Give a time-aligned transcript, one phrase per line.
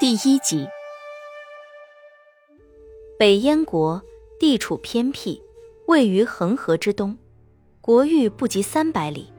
[0.00, 0.66] 第一集。
[3.18, 4.02] 北燕国
[4.38, 5.42] 地处偏僻，
[5.86, 7.18] 位于恒河之东，
[7.82, 9.30] 国域不及三百里。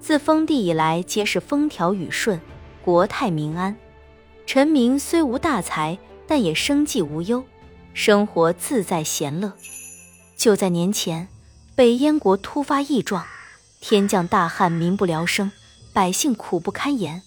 [0.00, 2.40] 自封地以来，皆是风调雨顺，
[2.82, 3.76] 国泰民安。
[4.46, 7.44] 臣民虽无大财，但也生计无忧，
[7.92, 9.52] 生活自在闲乐。
[10.34, 11.28] 就在年前，
[11.74, 13.26] 北燕国突发异状，
[13.82, 15.52] 天降大旱，民不聊生，
[15.92, 17.20] 百姓苦不堪言。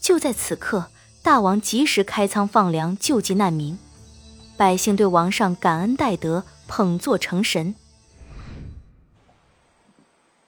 [0.00, 0.92] 就在此刻。
[1.22, 3.78] 大王及时开仓放粮，救济难民，
[4.56, 7.74] 百姓对王上感恩戴德，捧作成神。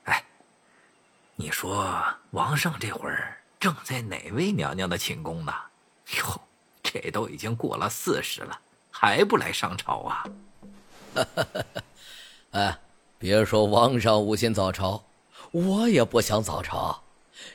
[0.05, 0.25] 哎，
[1.35, 5.53] 你说王上这会儿正在哪位娘娘的寝宫呢？
[6.17, 6.41] 哟，
[6.81, 8.59] 这都已经过了四十了，
[8.89, 10.25] 还不来上朝啊？
[12.51, 12.79] 哎，
[13.19, 15.03] 别说王上无心早朝，
[15.51, 17.03] 我也不想早朝。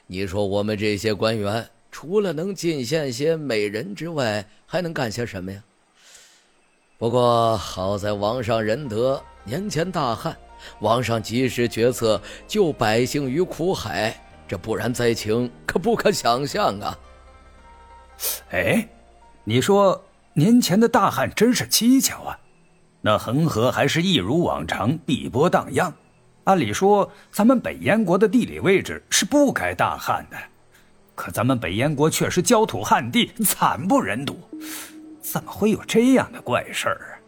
[0.07, 1.69] 你说我们这些官员。
[1.91, 5.62] 除了能进献些美人之外，还能干些什么呀？
[6.98, 10.36] 不过好在王上仁德，年前大旱，
[10.80, 16.98] 王上及时决策救百姓于苦海，这不然灾情可不可想象啊！
[18.50, 18.89] 哎，
[19.45, 22.39] 你说年前的大旱真是蹊跷啊！
[23.00, 25.95] 那恒河还是一如往常碧波荡漾，
[26.45, 30.36] 按理说咱们北燕国的地理位置是不该大旱的。
[31.19, 34.38] 可咱们北燕国却是焦土旱地，惨不忍睹，
[35.20, 37.19] 怎么会有这样的怪事儿？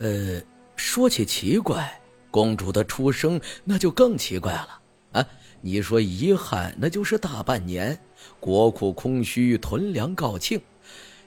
[0.00, 0.42] 呃，
[0.74, 4.80] 说起奇怪，公主的出生那就更奇怪了
[5.12, 5.24] 啊！
[5.60, 7.96] 你说遗憾，那就是大半年，
[8.40, 10.60] 国库空虚，囤粮告罄，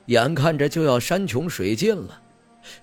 [0.07, 2.21] 眼看着就要山穷水尽了，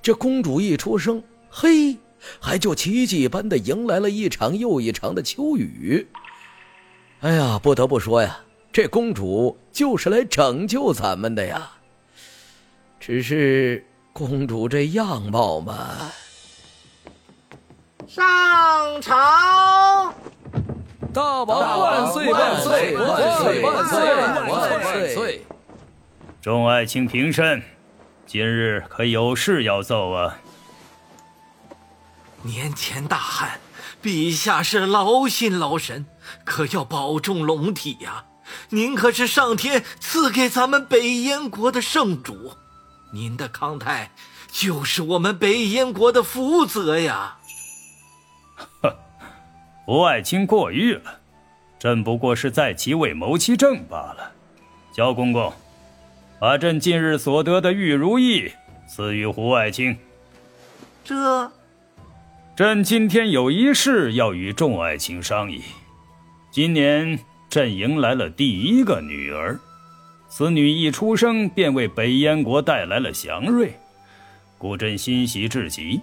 [0.01, 1.99] 这公主一出生，嘿，
[2.41, 6.09] 还就奇迹般的迎来了一场又一场的秋雨。
[7.21, 8.41] 哎呀，不得不说呀。
[8.73, 11.73] 这公主就是来拯救咱们的呀，
[12.99, 16.11] 只是公主这样貌嘛。
[18.09, 20.15] 上朝！
[21.13, 25.47] 大王万岁万岁万岁万岁万岁！
[26.41, 27.63] 众爱卿平身，
[28.27, 30.39] 今日可有事要奏啊？
[32.41, 33.61] 年前大旱，
[34.03, 36.07] 陛下是劳心劳神，
[36.47, 38.25] 可要保重龙体呀。
[38.71, 42.53] 您可是上天赐给咱们北燕国的圣主，
[43.13, 44.13] 您的康泰
[44.51, 47.37] 就是我们北燕国的福泽呀！
[48.83, 48.95] 哼，
[49.85, 51.21] 胡爱卿过誉了，
[51.79, 54.33] 朕不过是在其位谋其政罢了。
[54.95, 55.53] 焦公公，
[56.39, 58.53] 把朕近日所得的玉如意
[58.89, 59.99] 赐予胡爱卿。
[61.05, 61.51] 这，
[62.55, 65.63] 朕今天有一事要与众爱卿商议，
[66.51, 67.19] 今年。
[67.53, 69.61] 朕迎来了第一个女儿，
[70.27, 73.79] 此女一出生便为北燕国带来了祥瑞，
[74.57, 76.01] 故朕欣喜至极，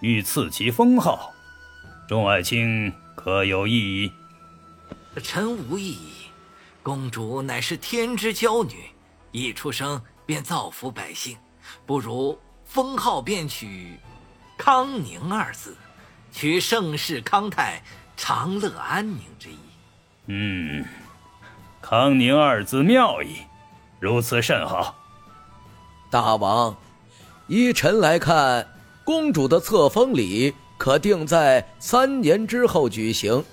[0.00, 1.34] 欲赐其封号。
[2.08, 4.12] 众爱卿可有异议？
[5.22, 6.12] 臣无异议。
[6.82, 8.76] 公主乃是天之娇女，
[9.32, 11.36] 一出生便造福百姓，
[11.84, 14.00] 不如封号便取
[14.56, 15.76] “康宁”二字，
[16.32, 17.82] 取盛世康泰、
[18.16, 19.58] 长乐安宁之意。
[20.28, 20.84] 嗯，
[21.80, 23.42] 康宁二字妙矣，
[24.00, 24.96] 如此甚好。
[26.10, 26.76] 大王，
[27.46, 28.66] 依臣来看，
[29.04, 33.44] 公主的册封礼可定在三年之后举行。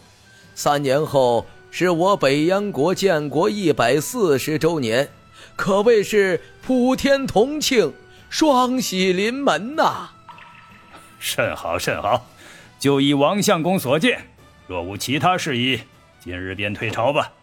[0.55, 5.09] 三年后是我北燕国建国一百四十周年，
[5.55, 7.93] 可谓是普天同庆，
[8.29, 10.09] 双喜临门呐！
[11.19, 12.25] 甚好甚好，
[12.79, 14.27] 就依王相公所见，
[14.65, 15.81] 若无其他事宜。
[16.23, 17.33] 今日便退朝吧。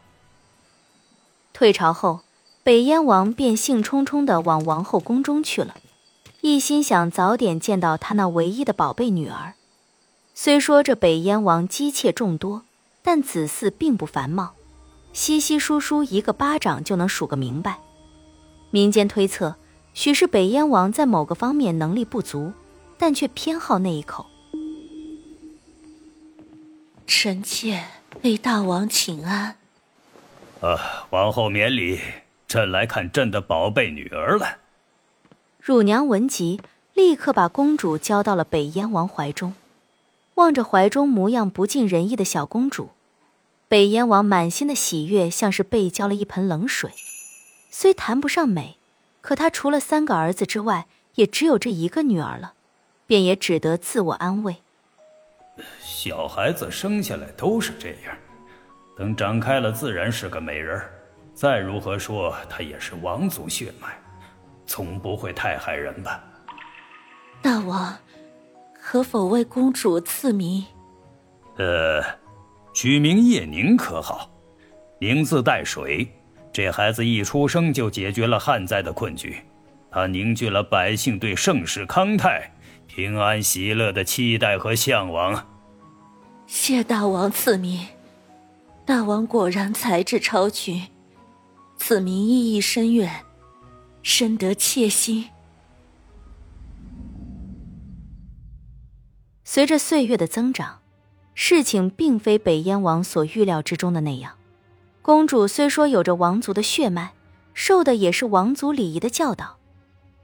[1.53, 2.21] 退朝后，
[2.63, 5.77] 北燕王便兴冲冲地往王后宫中去了，
[6.41, 9.53] 一心想早点见到他那唯一的宝贝女儿。
[10.33, 12.63] 虽说这北燕王姬妾众多，
[13.03, 14.55] 但子嗣并不繁茂，
[15.13, 17.81] 稀稀疏疏一个巴掌就能数个明白。
[18.71, 19.57] 民间推测，
[19.93, 22.55] 许是北燕王在某个方面能力不足，
[22.97, 24.25] 但却偏好那一口。
[27.07, 27.85] 臣妾。
[28.23, 29.57] 为大王请安。
[30.61, 30.79] 呃，
[31.11, 32.01] 王后免礼，
[32.47, 34.59] 朕来看朕的宝贝女儿了。
[35.59, 36.61] 乳娘闻即，
[36.95, 39.55] 立刻把公主交到了北燕王怀中。
[40.35, 42.91] 望着怀中模样不尽人意的小公主，
[43.69, 46.91] 北燕王满心的喜悦像是被浇了一盆冷水。
[47.71, 48.77] 虽谈不上美，
[49.21, 50.87] 可他除了三个儿子之外，
[51.17, 52.55] 也只有这一个女儿了，
[53.07, 54.57] 便也只得自我安慰。
[55.81, 58.17] 小孩子生下来都是这样，
[58.97, 60.81] 等长开了自然是个美人
[61.35, 63.89] 再如何说，他也是王族血脉，
[64.67, 66.23] 总不会太害人吧？
[67.43, 67.97] 大王，
[68.81, 70.65] 可否为公主赐名？
[71.57, 72.03] 呃，
[72.75, 74.31] 取名叶宁可好？
[74.99, 76.07] 宁字带水，
[76.53, 79.37] 这孩子一出生就解决了旱灾的困局，
[79.91, 82.53] 他凝聚了百姓对盛世康泰、
[82.87, 85.47] 平安喜乐的期待和向往。
[86.53, 87.87] 谢大王赐名，
[88.85, 90.89] 大王果然才智超群，
[91.77, 93.25] 此名意义深远，
[94.03, 95.31] 深得妾心。
[99.45, 100.81] 随着岁月的增长，
[101.35, 104.33] 事情并非北燕王所预料之中的那样。
[105.03, 107.13] 公主虽说有着王族的血脉，
[107.55, 109.57] 受的也是王族礼仪的教导，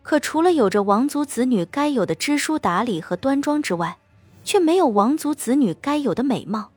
[0.03, 3.99] 可除了有着王族子女该有的知书达理和端庄之外，
[4.47, 6.71] 却没有王族子女该有的美貌，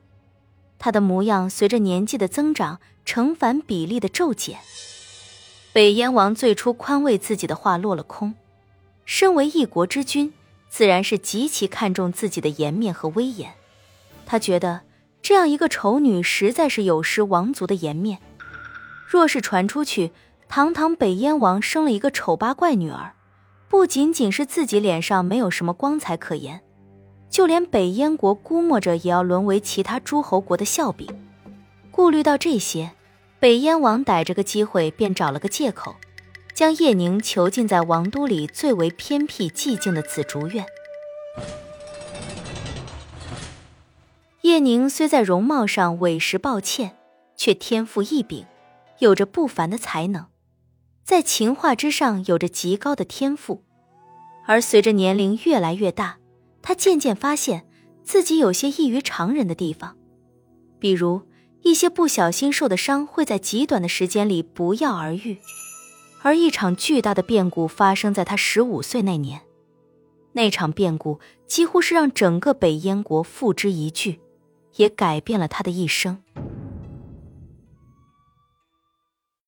[0.79, 4.57] 她的模样随着年纪的增长成反比例的骤减。
[5.71, 8.33] 北燕王最初宽慰自己的话落了空，
[9.05, 10.33] 身为一国之君，
[10.67, 13.53] 自然是极其看重自己的颜面和威严。
[14.25, 14.81] 他觉得
[15.21, 18.17] 这样一个丑女实在是有失王族的颜面，
[19.05, 20.11] 若是传出去，
[20.47, 23.13] 堂堂北燕王生了一个丑八怪女儿，
[23.67, 26.61] 不仅仅是自己脸上没有什么光彩可言。
[27.29, 31.07] 就连北燕国估摸着也要沦为其他诸侯国的笑柄。
[31.91, 32.91] 顾虑到这些，
[33.39, 35.95] 北燕王逮着个机会便找了个借口，
[36.53, 40.65] 将叶宁囚禁在王都里最为偏僻寂静的紫竹院。
[44.41, 46.97] 叶宁虽在容貌上委实抱歉，
[47.35, 48.45] 却天赋异禀，
[48.97, 50.25] 有着不凡的才能，
[51.03, 53.63] 在情话之上有着极高的天赋，
[54.47, 56.17] 而随着年龄越来越大。
[56.69, 57.65] 他渐渐发现
[58.03, 59.97] 自己有些异于常人的地方，
[60.77, 61.23] 比如
[61.63, 65.39] 一些不小心受的伤会在极短的时间里不药而愈，
[66.21, 69.41] 而一场巨大的变故发生在他十五岁那年，
[70.33, 74.19] 那场变故几乎是让整个北燕国付之一炬，
[74.75, 76.21] 也改变了他的一生。